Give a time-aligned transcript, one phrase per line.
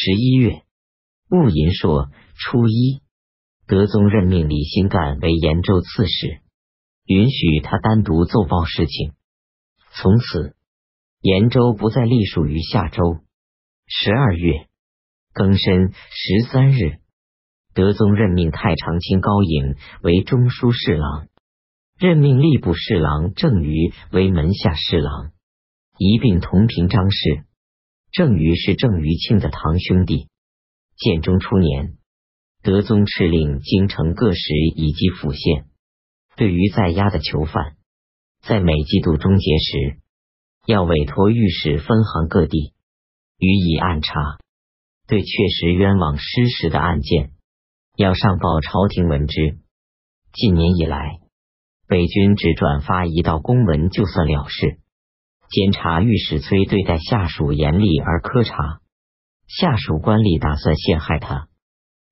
[0.00, 0.62] 十一月
[1.28, 3.00] 戊寅朔初一，
[3.66, 6.40] 德宗任命李新干为延州刺史，
[7.04, 9.14] 允许他单独奏报事情。
[9.90, 10.54] 从此，
[11.20, 13.18] 延州不再隶属于夏州。
[13.88, 14.68] 十二月
[15.34, 17.00] 庚申十三日，
[17.74, 21.26] 德宗任命太常卿高颖为中书侍郎，
[21.98, 25.32] 任命吏部侍郎郑瑜为门下侍郎，
[25.98, 27.47] 一并同平章事。
[28.10, 30.28] 郑瑜是郑余庆的堂兄弟。
[30.96, 31.98] 建中初年，
[32.62, 35.66] 德宗敕令京城各使以及府县，
[36.36, 37.76] 对于在押的囚犯，
[38.40, 40.00] 在每季度终结时，
[40.66, 42.72] 要委托御史分行各地
[43.38, 44.38] 予以暗查；
[45.06, 47.30] 对确实冤枉失实的案件，
[47.96, 49.58] 要上报朝廷闻之。
[50.32, 51.20] 近年以来，
[51.86, 54.80] 北军只转发一道公文就算了事。
[55.50, 58.80] 监察御史崔对待下属严厉而苛察，
[59.46, 61.48] 下属官吏打算陷害他，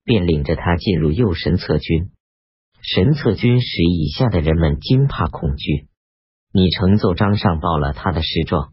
[0.05, 2.11] 便领着他进入右神策军。
[2.81, 5.89] 神策军使以下的人们惊怕恐惧。
[6.53, 8.73] 你呈奏章上报了他的事状，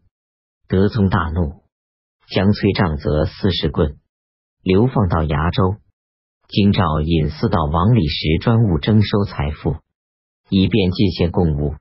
[0.69, 1.63] 德宗大怒，
[2.29, 3.97] 将崔杖责四十棍，
[4.61, 5.75] 流放到崖州。
[6.47, 9.75] 京兆引四道王李石专务征收财富，
[10.49, 11.75] 以便进献贡物。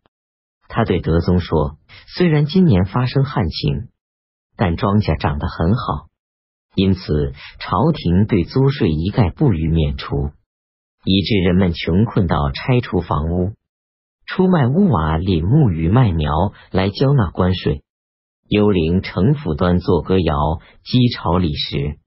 [0.75, 1.77] 他对德宗说
[2.17, 3.89] ：“虽然今年发生旱情，
[4.57, 6.09] 但庄稼长得很好，
[6.75, 10.31] 因此朝廷对租税一概不予免除，
[11.05, 13.53] 以致人们穷困到拆除房屋、
[14.25, 16.33] 出卖屋瓦、林木与麦苗
[16.71, 17.85] 来交纳关税。
[18.49, 20.35] 幽灵城府端作歌谣
[20.85, 21.99] 讥嘲李石，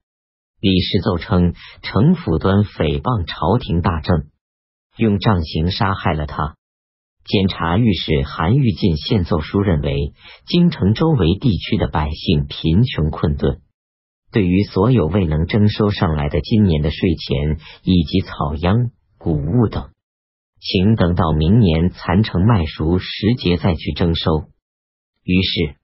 [0.58, 4.26] 李石奏称城府端诽谤朝廷大政，
[4.96, 6.55] 用杖刑杀害了他。”
[7.26, 10.12] 监察御史韩愈进献奏书认为，
[10.46, 13.62] 京城周围地区的百姓贫穷困顿，
[14.30, 19.90] 对于所有未能征收上来的今年的税钱以及草秧、谷物等，
[20.60, 24.44] 请等到明年蚕城麦熟时节再去征收。
[25.24, 25.74] 于是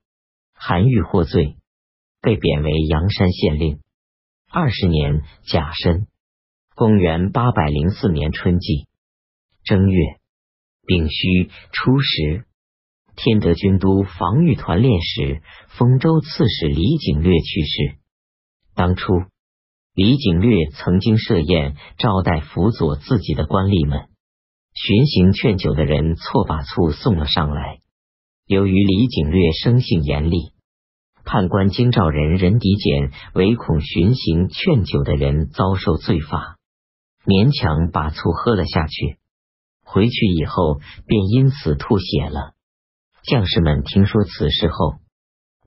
[0.53, 1.57] 韩愈获罪，
[2.21, 3.79] 被贬为阳山县令。
[4.49, 6.07] 二十年甲申，
[6.73, 8.87] 公元八百零四年春季
[9.65, 10.22] 正月。
[10.85, 12.43] 丙戌初十，
[13.15, 15.41] 天德军都防御团练使、
[15.77, 17.97] 丰州刺史李景略去世。
[18.75, 19.13] 当初，
[19.95, 24.09] 李景略曾经设宴招待辅佐自己的官吏们，
[24.73, 27.79] 巡行劝酒的人错把醋送了上来。
[28.45, 30.51] 由于李景略生性严厉，
[31.23, 36.57] 判官京兆人任迪简唯恐巡行劝酒的人遭受罪罚，
[37.25, 39.17] 勉强把醋喝了下去。
[39.93, 42.53] 回去以后，便因此吐血了。
[43.23, 44.95] 将士们听说此事后，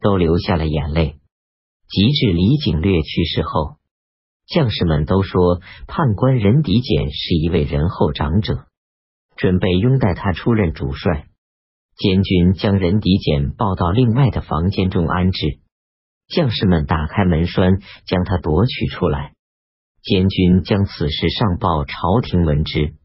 [0.00, 1.20] 都流下了眼泪。
[1.88, 3.76] 及至李景略去世后，
[4.48, 8.66] 将士们都说判官任迪简是一位仁厚长者，
[9.37, 11.28] 准备拥戴他出任主帅。
[11.97, 15.60] 监军将任迪简抱到另外的房间中安置，
[16.26, 19.34] 将士们打开门栓，将他夺取出来。
[20.03, 22.97] 监军将此事上报朝廷闻之。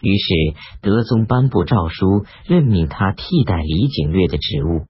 [0.00, 0.34] 于是
[0.80, 4.86] 德宗颁布诏书，任命他替代李景略的职务。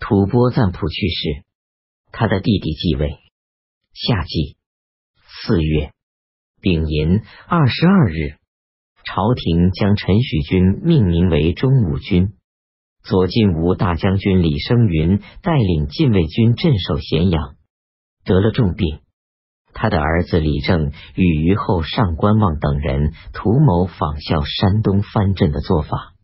[0.00, 1.44] 吐蕃赞普去世，
[2.10, 3.18] 他的弟弟继位。
[3.94, 4.56] 夏季
[5.44, 5.92] 四月
[6.60, 8.38] 丙寅二十二日，
[9.04, 12.32] 朝廷将陈许军命名为中武军。
[13.04, 17.54] 左近吴大将军李生云带领禁卫军镇守咸阳，
[18.24, 19.01] 得了重病。
[19.74, 26.14] 他的儿子李正与虞后上官望等人图谋仿效山东藩镇的做法，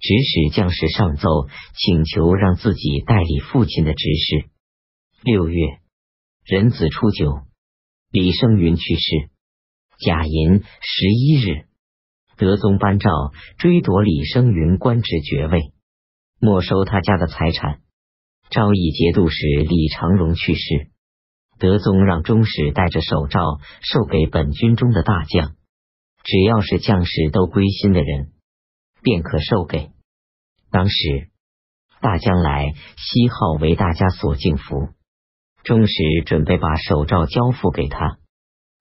[0.00, 1.28] 指使将士上奏
[1.74, 4.50] 请求让自己代理父亲的职事。
[5.22, 5.78] 六月
[6.44, 7.42] 壬子初九，
[8.10, 9.30] 李生云去世。
[9.98, 11.66] 甲寅十一日，
[12.38, 13.10] 德宗颁诏
[13.58, 15.60] 追夺李生云官职爵位，
[16.40, 17.80] 没收他家的财产。
[18.48, 20.90] 昭义节度使李长荣去世。
[21.60, 25.56] 德宗让中使带着手诏授给本军中的大将，
[26.24, 28.32] 只要是将士都归心的人，
[29.02, 29.90] 便可授给。
[30.70, 31.28] 当时
[32.00, 34.88] 大将来西号为大家所敬服，
[35.62, 35.92] 中使
[36.24, 38.16] 准备把手诏交付给他。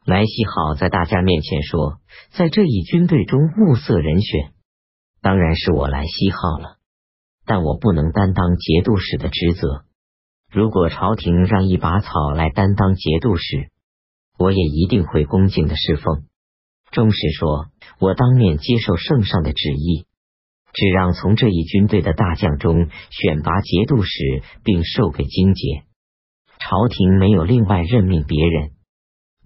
[0.06, 2.00] 来西号在大家面前说，
[2.32, 4.54] 在这一军队中物色人选，
[5.22, 6.78] 当然是我来西号了，
[7.46, 9.84] 但我不能担当节度使的职责。
[10.52, 13.70] 如果朝廷让一把草来担当节度使，
[14.38, 16.24] 我也一定会恭敬的侍奉。
[16.92, 17.68] 中士说
[18.02, 20.06] ：“我当面接受圣上的旨意，
[20.74, 25.84] 只让从这一军队的大将中选拔节度使，并授给荆节。
[26.60, 28.72] 朝廷没有另外任命别人。”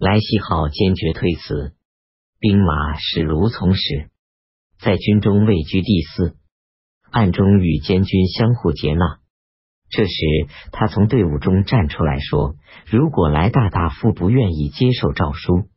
[0.00, 1.74] 来西号坚决推辞，
[2.40, 4.10] 兵马使卢从使，
[4.80, 6.36] 在军中位居第四，
[7.10, 9.20] 暗中与监军相互接纳。
[9.96, 10.12] 这时，
[10.72, 12.56] 他从队伍中站出来说
[12.90, 15.68] ：“如果来大大夫不愿意接受诏书，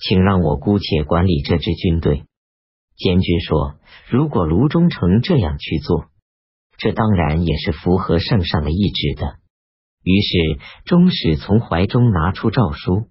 [0.00, 2.24] 请让我姑且管理这支军队。”
[2.98, 3.76] 监军说
[4.10, 6.06] ：“如果卢忠诚这样去做，
[6.78, 9.36] 这当然也是符合圣上的意志的。”
[10.02, 13.06] 于是，中使从怀中拿出诏书，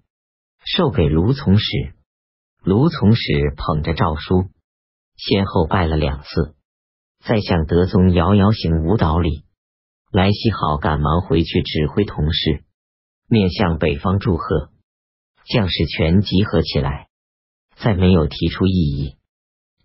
[0.66, 1.94] 授给卢从使。
[2.62, 3.22] 卢从使
[3.56, 4.50] 捧着诏书，
[5.16, 6.54] 先后拜了两次，
[7.24, 9.43] 再向德宗遥遥行舞蹈礼。
[10.14, 12.62] 莱西好赶忙回去指挥同事，
[13.26, 14.70] 面向北方祝贺。
[15.44, 17.08] 将士全集合起来，
[17.74, 19.16] 再没有提出异议。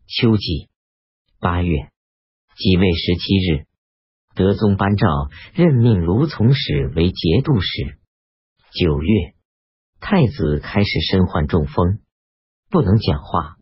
[0.06, 0.70] 秋季
[1.40, 1.90] 八月
[2.56, 3.66] 己未十七日，
[4.36, 5.08] 德宗颁诏
[5.56, 7.98] 任命卢从史为节度使。
[8.72, 9.34] 九月，
[10.00, 12.02] 太子开始身患中风，
[12.70, 13.58] 不能讲话。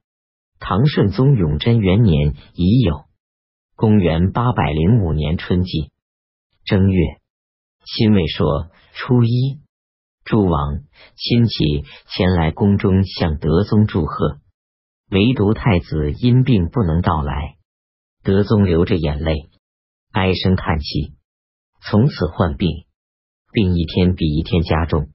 [0.60, 3.06] 唐顺宗永贞元年已有，
[3.78, 5.94] 公元八百零五年春季。
[6.68, 7.22] 正月，
[7.86, 9.62] 亲卫说初一，
[10.26, 10.82] 诸王
[11.16, 14.42] 亲戚前来宫中向德宗祝贺，
[15.10, 17.56] 唯独太子因病不能到来。
[18.22, 19.50] 德宗流着眼泪，
[20.12, 21.14] 唉声叹气，
[21.80, 22.86] 从此患病，
[23.54, 25.08] 病一天比一天加重，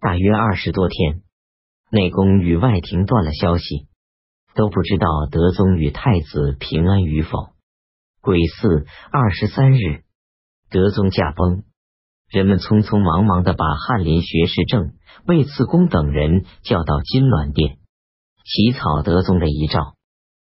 [0.00, 1.20] 大约二十多天，
[1.90, 3.88] 内宫与外廷断了消息，
[4.54, 7.50] 都不知道德宗与太子平安与否。
[8.22, 10.07] 癸巳二十三日。
[10.70, 11.62] 德宗驾崩，
[12.28, 14.92] 人们匆匆忙忙的把翰林学士正、
[15.26, 17.78] 魏次公等人叫到金銮殿，
[18.44, 19.94] 起草德宗的遗诏。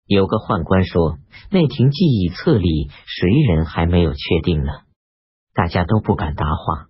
[0.05, 1.17] 有个宦官说
[1.51, 4.71] ：“内廷记忆册立，谁人还没有确定呢？”
[5.53, 6.87] 大家都不敢答话。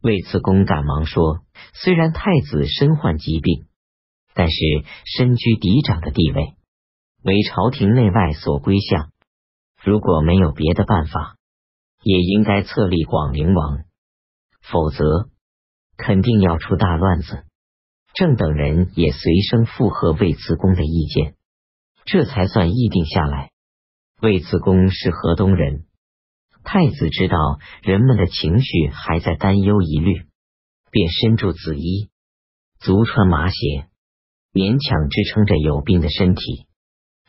[0.00, 1.40] 魏次公赶忙说
[1.74, 3.66] ：“虽然太子身患疾病，
[4.34, 4.56] 但是
[5.16, 6.54] 身居嫡长的地位，
[7.24, 9.10] 为朝廷内外所归向。
[9.82, 11.34] 如果没有别的办法。”
[12.02, 13.84] 也应该册立广陵王，
[14.60, 15.30] 否则
[15.96, 17.44] 肯定要出大乱子。
[18.14, 21.34] 郑等人也随声附和魏慈公的意见，
[22.04, 23.50] 这才算议定下来。
[24.20, 25.86] 魏慈公是河东人，
[26.62, 27.36] 太子知道
[27.82, 30.26] 人们的情绪还在担忧疑虑，
[30.90, 32.10] 便身着紫衣，
[32.78, 33.88] 足穿麻鞋，
[34.52, 36.66] 勉强支撑着有病的身体，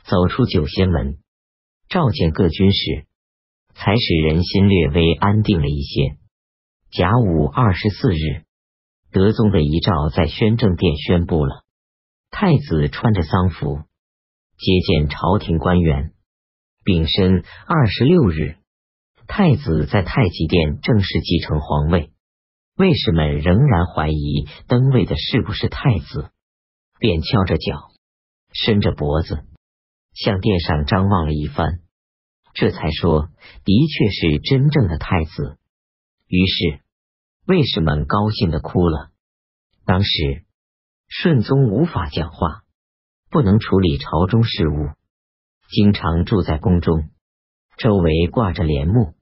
[0.04, 1.18] 走出九仙门，
[1.88, 3.08] 召见各军士。
[3.76, 6.18] 才使人心略微安定了一些。
[6.92, 8.44] 甲午二十四日，
[9.12, 11.64] 德宗的遗诏在宣政殿宣布了。
[12.30, 13.84] 太子穿着丧服
[14.58, 16.14] 接见朝廷官员。
[16.84, 18.58] 丙申二十六日，
[19.28, 22.12] 太子在太极殿正式继承皇位。
[22.76, 26.32] 卫士们仍然怀疑登位的是不是太子，
[27.00, 27.92] 便翘着脚，
[28.52, 29.46] 伸着脖子，
[30.14, 31.80] 向殿上张望了一番。
[32.54, 33.30] 这才说，
[33.66, 35.58] 的确是真正的太子。
[36.28, 36.82] 于是
[37.48, 39.10] 卫士们高兴的哭了。
[39.86, 40.46] 当时
[41.08, 42.64] 顺宗无法讲话，
[43.30, 44.90] 不能处理朝中事务，
[45.70, 47.10] 经常住在宫中，
[47.78, 49.14] 周围挂着帘幕，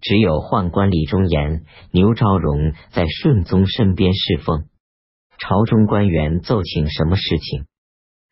[0.00, 4.68] 只有宦官李忠言、牛昭荣在顺宗身边侍奉。
[5.38, 7.66] 朝中官员奏请什么事情，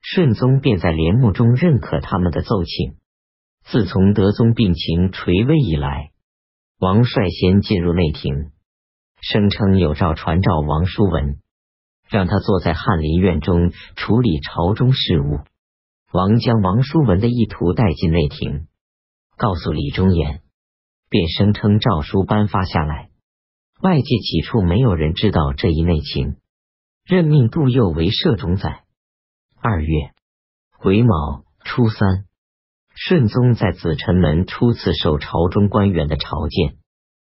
[0.00, 2.99] 顺宗便在帘幕中认可他们的奏请。
[3.70, 6.10] 自从德宗病情垂危以来，
[6.80, 8.50] 王率先进入内廷，
[9.20, 11.38] 声称有诏传召王叔文，
[12.08, 15.38] 让他坐在翰林院中处理朝中事务。
[16.12, 18.66] 王将王叔文的意图带进内廷，
[19.36, 20.42] 告诉李忠言，
[21.08, 23.10] 便声称诏书颁发下来，
[23.80, 26.38] 外界起初没有人知道这一内情，
[27.04, 28.82] 任命杜佑为摄中宰。
[29.62, 30.10] 二月
[30.80, 32.24] 癸卯初三。
[33.02, 36.74] 顺宗在紫宸门初次受朝中官员的朝见，